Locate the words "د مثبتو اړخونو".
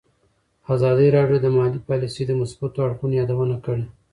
2.27-3.13